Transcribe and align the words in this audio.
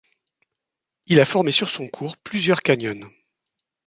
Il 1.05 1.19
a 1.19 1.25
formé 1.25 1.51
sur 1.51 1.69
son 1.69 1.87
cours 1.87 2.17
plusieurs 2.17 2.61
canyons. 2.61 3.07